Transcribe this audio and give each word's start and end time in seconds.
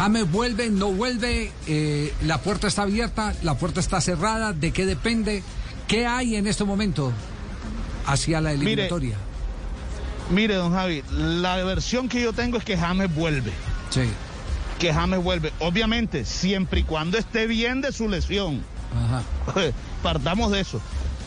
James 0.00 0.32
vuelve, 0.32 0.70
no 0.70 0.92
vuelve, 0.92 1.52
eh, 1.66 2.14
la 2.22 2.38
puerta 2.38 2.68
está 2.68 2.84
abierta, 2.84 3.34
la 3.42 3.58
puerta 3.58 3.80
está 3.80 4.00
cerrada, 4.00 4.54
¿de 4.54 4.72
qué 4.72 4.86
depende? 4.86 5.42
¿Qué 5.88 6.06
hay 6.06 6.36
en 6.36 6.46
este 6.46 6.64
momento 6.64 7.12
hacia 8.06 8.40
la 8.40 8.52
eliminatoria? 8.52 9.18
Mire, 10.30 10.54
don 10.54 10.72
Javi, 10.72 11.04
la 11.10 11.62
versión 11.64 12.08
que 12.08 12.22
yo 12.22 12.32
tengo 12.32 12.56
es 12.56 12.64
que 12.64 12.78
James 12.78 13.14
vuelve. 13.14 13.52
Sí. 13.90 14.04
Que 14.78 14.94
James 14.94 15.22
vuelve. 15.22 15.52
Obviamente, 15.58 16.24
siempre 16.24 16.80
y 16.80 16.84
cuando 16.84 17.18
esté 17.18 17.46
bien 17.46 17.82
de 17.82 17.92
su 17.92 18.08
lesión. 18.08 18.62
Ajá. 18.96 19.22
Partamos 20.02 20.50
de 20.50 20.60
eso. 20.60 20.80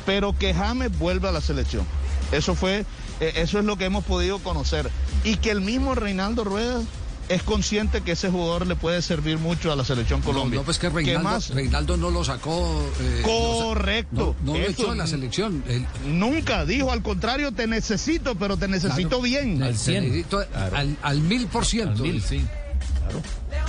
Pero 0.07 0.35
que 0.35 0.51
James 0.51 0.97
vuelva 0.97 1.29
a 1.29 1.31
la 1.31 1.41
selección. 1.41 1.85
Eso 2.31 2.55
fue, 2.55 2.87
eh, 3.19 3.33
eso 3.35 3.59
es 3.59 3.65
lo 3.65 3.77
que 3.77 3.85
hemos 3.85 4.03
podido 4.03 4.39
conocer. 4.39 4.89
Y 5.23 5.35
que 5.35 5.51
el 5.51 5.61
mismo 5.61 5.93
Reinaldo 5.93 6.43
Rueda 6.43 6.81
es 7.29 7.43
consciente 7.43 8.01
que 8.01 8.11
ese 8.13 8.29
jugador 8.29 8.67
le 8.67 8.75
puede 8.75 9.01
servir 9.01 9.37
mucho 9.37 9.71
a 9.71 9.75
la 9.75 9.83
selección 9.85 10.21
Colombia. 10.21 10.55
No, 10.57 10.61
no 10.61 10.65
pues 10.65 10.77
que 10.79 10.87
¿Qué 10.89 10.93
Reinaldo, 10.93 11.23
más? 11.23 11.49
Reinaldo 11.49 11.97
no 11.97 12.09
lo 12.11 12.23
sacó. 12.23 12.89
eh, 12.99 13.21
Correcto. 13.23 14.35
No, 14.43 14.53
no 14.53 14.59
lo 14.59 14.65
echó 14.65 14.91
en 14.91 14.97
la 14.97 15.07
selección. 15.07 15.63
Él- 15.67 15.85
Nunca 16.05 16.65
dijo, 16.65 16.91
al 16.91 17.01
contrario, 17.01 17.51
te 17.51 17.67
necesito, 17.67 18.35
pero 18.35 18.57
te 18.57 18.67
necesito 18.67 19.21
bien. 19.21 19.61
Al, 19.63 19.73
necesito- 19.73 20.45
al- 20.73 20.97
al 21.01 21.19
mil 21.21 21.47
por 21.47 21.65
ciento. 21.65 22.03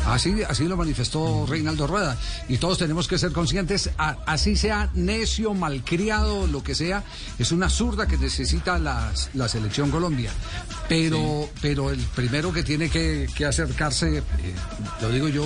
Así, 0.06 0.42
así 0.46 0.64
lo 0.64 0.76
manifestó 0.76 1.46
Reinaldo 1.46 1.86
Rueda. 1.86 2.18
Y 2.48 2.58
todos 2.58 2.78
tenemos 2.78 3.08
que 3.08 3.16
ser 3.18 3.32
conscientes, 3.32 3.90
a- 3.96 4.18
así 4.26 4.54
sea 4.56 4.90
necio, 4.94 5.54
malcriado, 5.54 6.46
lo 6.46 6.62
que 6.62 6.74
sea, 6.74 7.02
es 7.38 7.52
una 7.52 7.70
zurda 7.70 8.06
que 8.06 8.18
necesita 8.18 8.78
las- 8.78 9.30
la 9.34 9.48
selección 9.48 9.90
Colombia. 9.90 10.30
Pero, 10.88 11.48
pero 11.62 11.90
el 11.90 12.00
primero 12.14 12.52
que 12.52 12.62
tiene 12.62 12.90
que, 12.90 13.26
que 13.34 13.46
acercarse, 13.46 14.18
eh, 14.18 14.22
lo 15.00 15.08
digo 15.10 15.28
yo, 15.28 15.44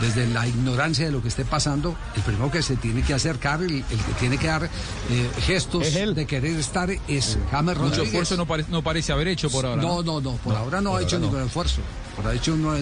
desde 0.00 0.26
la 0.26 0.46
ignorancia 0.46 1.06
de 1.06 1.12
lo 1.12 1.22
que 1.22 1.28
esté 1.28 1.44
pasando, 1.44 1.96
el 2.14 2.22
primero 2.22 2.50
que 2.50 2.62
se 2.62 2.76
tiene 2.76 3.02
que 3.02 3.14
acercar, 3.14 3.62
el, 3.62 3.70
el 3.76 3.84
que 3.84 4.12
tiene 4.18 4.36
que 4.38 4.46
dar 4.46 4.64
eh, 4.64 5.30
gestos 5.40 5.92
de 5.94 6.26
querer 6.26 6.58
estar 6.58 6.90
es 6.90 7.38
James 7.50 7.76
Mucho 7.76 7.88
Rodríguez. 7.88 8.06
esfuerzo 8.08 8.36
no, 8.36 8.46
pare- 8.46 8.66
no 8.68 8.82
parece 8.82 9.12
haber 9.12 9.28
hecho 9.28 9.48
por 9.50 9.64
ahora. 9.66 9.80
No, 9.82 10.02
no, 10.02 10.20
no, 10.20 10.32
por 10.36 10.54
ahora 10.54 10.80
no 10.80 10.96
ha 10.96 11.02
hecho 11.02 11.18
ningún 11.18 11.42
esfuerzo. 11.42 11.80
Por 12.14 12.26
ha 12.26 12.34
hecho 12.34 12.54
uno- 12.54 12.74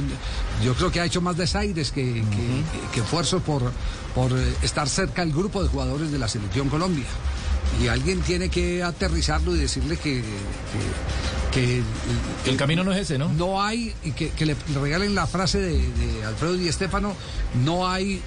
yo 0.64 0.74
creo 0.74 0.90
que 0.92 1.00
ha 1.00 1.04
hecho 1.04 1.20
más 1.20 1.36
desaires 1.36 1.90
que, 1.90 2.02
que, 2.14 2.62
que 2.92 3.00
esfuerzo 3.00 3.40
por, 3.40 3.70
por 4.14 4.32
eh, 4.32 4.54
estar 4.62 4.88
cerca 4.88 5.24
del 5.24 5.32
grupo 5.34 5.62
de 5.62 5.68
jugadores 5.68 6.10
de 6.12 6.18
la 6.18 6.28
selección 6.28 6.68
Colombia. 6.68 7.04
Y 7.82 7.88
alguien 7.88 8.20
tiene 8.22 8.48
que 8.48 8.82
aterrizarlo 8.82 9.54
y 9.54 9.58
decirle 9.58 9.96
que, 9.96 10.22
que, 11.52 11.82
que 12.44 12.50
El 12.50 12.56
camino 12.56 12.84
no 12.84 12.92
es 12.92 12.98
ese, 13.00 13.18
¿no? 13.18 13.28
no 13.32 13.62
hay, 13.62 13.94
y 14.04 14.12
que, 14.12 14.30
que 14.30 14.46
le 14.46 14.56
regalen 14.80 15.14
la 15.14 15.26
frase 15.26 15.58
de, 15.58 15.72
de 15.78 16.24
Alfredo 16.24 16.54
Di 16.54 16.70
Stéfano, 16.70 17.14
no 17.64 17.88
hay... 17.88 18.20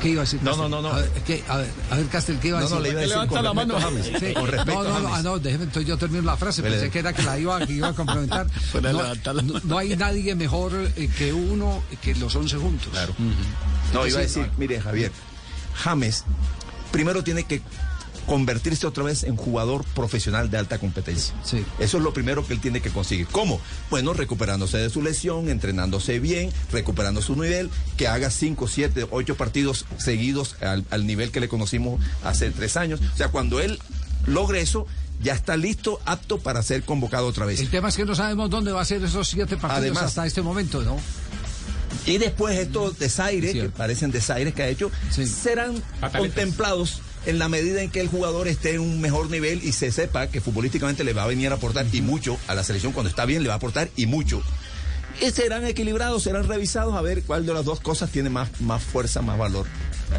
¿Qué 0.00 0.10
iba 0.10 0.22
a 0.22 0.24
decir? 0.24 0.40
No, 0.44 0.52
Castel? 0.52 0.70
no, 0.70 0.80
no, 0.80 0.88
no. 0.90 0.94
A 0.94 1.00
ver, 1.00 1.10
¿qué? 1.26 1.42
a 1.48 1.56
ver, 1.56 1.66
a 1.90 1.96
ver, 1.96 2.06
Castel, 2.06 2.38
¿qué 2.38 2.48
iba 2.48 2.58
a 2.58 2.60
No, 2.60 2.66
decir? 2.68 2.76
no, 2.78 2.82
le 2.84 2.88
iba 2.90 2.98
a 2.98 3.02
decir 3.02 3.14
Levanta 3.16 3.34
con 3.34 3.44
la 3.44 3.52
mano. 3.52 3.80
James. 3.80 4.06
Sí. 4.20 4.32
Con 4.32 4.46
respeto 4.46 4.82
no, 4.84 4.88
no, 4.90 4.96
a 4.96 5.00
no, 5.00 5.14
ah, 5.16 5.22
no, 5.22 5.38
déjeme, 5.40 5.64
entonces 5.64 5.88
yo 5.88 5.98
termino 5.98 6.22
la 6.22 6.36
frase, 6.36 6.62
pensé 6.62 6.88
que 6.88 7.00
era 7.00 7.12
que 7.12 7.22
la 7.24 7.36
iba, 7.36 7.58
que 7.66 7.72
iba 7.72 7.88
a 7.88 7.92
complementar. 7.94 8.46
No, 8.80 9.42
no- 9.42 9.60
no 9.64 9.78
hay 9.78 9.96
nadie 9.96 10.36
mejor 10.36 10.72
eh, 10.96 11.10
que 11.18 11.32
uno, 11.32 11.82
que 12.00 12.14
los 12.14 12.34
11 12.36 12.56
juntos. 12.58 12.88
Claro. 12.92 13.12
No, 13.92 14.06
iba 14.06 14.18
a 14.18 14.22
decir, 14.22 14.48
mire, 14.56 14.80
Javier, 14.80 15.10
James 15.74 16.24
primero 16.92 17.24
tiene 17.24 17.42
que 17.42 17.60
convertirse 18.28 18.86
otra 18.86 19.02
vez 19.04 19.24
en 19.24 19.36
jugador 19.36 19.84
profesional 19.94 20.50
de 20.50 20.58
alta 20.58 20.78
competencia. 20.78 21.34
Sí. 21.44 21.64
Eso 21.80 21.96
es 21.96 22.02
lo 22.04 22.12
primero 22.12 22.46
que 22.46 22.52
él 22.52 22.60
tiene 22.60 22.80
que 22.80 22.90
conseguir. 22.90 23.26
¿Cómo? 23.26 23.60
Bueno, 23.90 24.12
recuperándose 24.12 24.78
de 24.78 24.90
su 24.90 25.02
lesión, 25.02 25.48
entrenándose 25.48 26.20
bien, 26.20 26.50
recuperando 26.70 27.22
su 27.22 27.34
nivel, 27.34 27.70
que 27.96 28.06
haga 28.06 28.30
5, 28.30 28.68
7, 28.68 29.06
8 29.10 29.36
partidos 29.36 29.86
seguidos 29.98 30.56
al, 30.60 30.84
al 30.90 31.06
nivel 31.06 31.30
que 31.32 31.40
le 31.40 31.48
conocimos 31.48 32.00
hace 32.22 32.50
tres 32.50 32.76
años. 32.76 33.00
O 33.14 33.16
sea, 33.16 33.28
cuando 33.28 33.58
él 33.60 33.78
logre 34.26 34.60
eso, 34.60 34.86
ya 35.22 35.32
está 35.32 35.56
listo, 35.56 35.98
apto 36.04 36.38
para 36.38 36.62
ser 36.62 36.82
convocado 36.84 37.26
otra 37.26 37.46
vez. 37.46 37.58
El 37.60 37.70
tema 37.70 37.88
es 37.88 37.96
que 37.96 38.04
no 38.04 38.14
sabemos 38.14 38.50
dónde 38.50 38.70
va 38.72 38.82
a 38.82 38.84
ser 38.84 39.02
esos 39.02 39.26
siete 39.26 39.56
partidos 39.56 39.78
Además- 39.78 40.02
hasta 40.04 40.26
este 40.26 40.42
momento, 40.42 40.82
¿no? 40.82 40.96
Y 42.06 42.18
después 42.18 42.58
estos 42.58 42.98
desaires, 42.98 43.52
que 43.52 43.68
parecen 43.70 44.10
desaires 44.10 44.54
que 44.54 44.62
ha 44.62 44.68
hecho, 44.68 44.90
Sí. 45.10 45.26
serán 45.26 45.82
contemplados 46.16 47.00
en 47.26 47.38
la 47.38 47.48
medida 47.48 47.82
en 47.82 47.90
que 47.90 48.00
el 48.00 48.08
jugador 48.08 48.48
esté 48.48 48.74
en 48.74 48.80
un 48.80 49.00
mejor 49.00 49.30
nivel 49.30 49.62
y 49.62 49.72
se 49.72 49.90
sepa 49.90 50.28
que 50.28 50.40
futbolísticamente 50.40 51.04
le 51.04 51.12
va 51.12 51.24
a 51.24 51.26
venir 51.26 51.50
a 51.50 51.56
aportar 51.56 51.86
y 51.92 52.00
mucho 52.00 52.38
a 52.46 52.54
la 52.54 52.64
selección 52.64 52.92
cuando 52.92 53.10
está 53.10 53.24
bien 53.24 53.42
le 53.42 53.48
va 53.48 53.54
a 53.54 53.58
aportar 53.58 53.88
y 53.96 54.06
mucho. 54.06 54.42
Serán 55.32 55.66
equilibrados, 55.66 56.22
serán 56.22 56.46
revisados 56.46 56.94
a 56.94 57.02
ver 57.02 57.22
cuál 57.24 57.44
de 57.44 57.52
las 57.54 57.64
dos 57.64 57.80
cosas 57.80 58.10
tiene 58.10 58.30
más, 58.30 58.48
más 58.60 58.82
fuerza, 58.82 59.20
más 59.22 59.36
valor. 59.38 59.66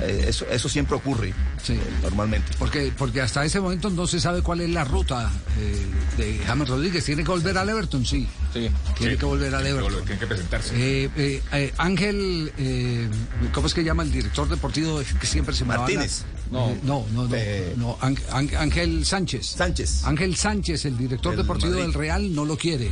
Eh, 0.01 0.25
eso, 0.27 0.45
eso 0.51 0.69
siempre 0.69 0.95
ocurre 0.95 1.33
Sí. 1.63 1.73
eh, 1.73 1.79
normalmente. 2.03 2.51
Porque, 2.59 2.91
porque 2.95 3.21
hasta 3.21 3.43
ese 3.43 3.59
momento 3.59 3.89
no 3.89 4.05
se 4.05 4.19
sabe 4.19 4.43
cuál 4.43 4.61
es 4.61 4.69
la 4.69 4.83
ruta 4.83 5.31
eh, 5.57 5.85
de 6.17 6.37
James 6.45 6.69
Rodríguez. 6.69 7.03
¿Tiene 7.05 7.23
que 7.23 7.31
volver 7.31 7.57
al 7.57 7.69
Everton? 7.69 8.05
Sí. 8.05 8.27
Sí. 8.53 8.69
Tiene 8.97 9.17
que 9.17 9.25
volver 9.25 9.55
al 9.55 9.65
Everton. 9.65 10.03
Tiene 10.05 10.19
que 10.19 10.27
presentarse. 10.27 10.75
Eh, 10.75 11.09
eh, 11.17 11.41
eh, 11.53 11.73
Ángel, 11.77 12.51
eh, 12.57 13.09
¿cómo 13.51 13.65
es 13.67 13.73
que 13.73 13.83
llama 13.83 14.03
el 14.03 14.11
director 14.11 14.47
deportivo 14.47 15.01
que 15.19 15.25
siempre 15.27 15.55
se 15.55 15.65
me 15.65 15.75
Martínez. 15.75 16.23
No, 16.51 16.75
no, 16.83 17.05
no, 17.13 17.27
no, 17.27 17.29
no, 17.77 17.97
Ángel- 18.01 19.05
Sánchez. 19.05 19.45
Sánchez. 19.47 20.03
Ángel 20.05 20.35
Sánchez, 20.35 20.85
el 20.85 20.97
director 20.97 21.35
deportivo 21.35 21.71
Madrid. 21.71 21.83
del 21.85 21.93
Real, 21.93 22.33
no 22.35 22.45
lo 22.45 22.57
quiere. 22.57 22.91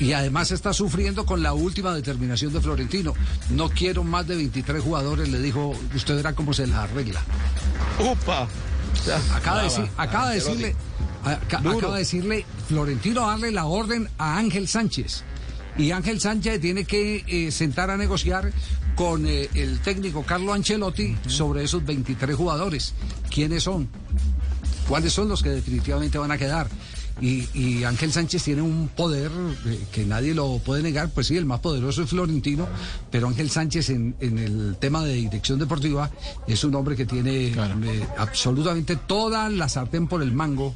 Y 0.00 0.12
además 0.12 0.50
está 0.52 0.72
sufriendo 0.72 1.26
con 1.26 1.42
la 1.42 1.52
última 1.54 1.92
determinación 1.94 2.52
de 2.52 2.60
Florentino. 2.60 3.14
No 3.50 3.68
quiero 3.68 4.04
más 4.04 4.26
de 4.28 4.36
23 4.36 4.82
jugadores, 4.82 5.28
le 5.28 5.40
dijo, 5.40 5.74
usted 5.94 6.14
verá 6.16 6.34
cómo 6.34 6.52
se 6.52 6.66
las 6.66 6.78
arregla. 6.90 7.20
Upa. 7.98 8.46
Acaba, 9.34 9.62
de, 9.62 9.68
decir- 9.68 9.88
acaba 9.96 10.28
de 10.30 10.34
decirle, 10.36 10.76
Duro. 11.62 11.78
acaba 11.78 11.92
de 11.94 11.98
decirle 12.00 12.44
Florentino 12.68 13.26
darle 13.26 13.50
la 13.52 13.66
orden 13.66 14.08
a 14.18 14.38
Ángel 14.38 14.68
Sánchez. 14.68 15.24
Y 15.76 15.90
Ángel 15.92 16.20
Sánchez 16.20 16.60
tiene 16.60 16.84
que 16.84 17.24
eh, 17.26 17.50
sentar 17.52 17.90
a 17.90 17.96
negociar 17.96 18.52
con 18.96 19.26
eh, 19.26 19.48
el 19.54 19.80
técnico 19.80 20.24
Carlo 20.24 20.52
Ancelotti 20.52 21.16
sobre 21.26 21.62
esos 21.64 21.84
23 21.84 22.34
jugadores. 22.36 22.94
¿Quiénes 23.30 23.62
son? 23.64 23.88
¿Cuáles 24.88 25.12
son 25.12 25.28
los 25.28 25.42
que 25.42 25.50
definitivamente 25.50 26.18
van 26.18 26.32
a 26.32 26.38
quedar? 26.38 26.68
Y, 27.20 27.48
y 27.52 27.84
Ángel 27.84 28.12
Sánchez 28.12 28.44
tiene 28.44 28.62
un 28.62 28.88
poder 28.88 29.30
eh, 29.66 29.84
que 29.92 30.04
nadie 30.04 30.34
lo 30.34 30.58
puede 30.58 30.82
negar, 30.82 31.10
pues 31.10 31.26
sí, 31.26 31.36
el 31.36 31.46
más 31.46 31.60
poderoso 31.60 32.02
es 32.02 32.10
Florentino, 32.10 32.68
pero 33.10 33.28
Ángel 33.28 33.50
Sánchez 33.50 33.90
en, 33.90 34.14
en 34.20 34.38
el 34.38 34.76
tema 34.78 35.04
de 35.04 35.14
dirección 35.14 35.58
deportiva 35.58 36.10
es 36.46 36.62
un 36.64 36.74
hombre 36.74 36.96
que 36.96 37.06
tiene 37.06 37.48
eh, 37.48 38.06
absolutamente 38.16 38.96
toda 38.96 39.48
la 39.48 39.68
sartén 39.68 40.06
por 40.06 40.22
el 40.22 40.32
mango 40.32 40.74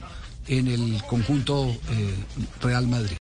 en 0.49 0.69
el 0.69 1.03
conjunto 1.09 1.69
eh, 1.69 2.15
Real 2.61 2.89
Madrid. 2.89 3.11